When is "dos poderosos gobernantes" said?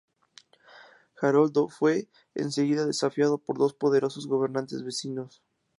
3.59-4.81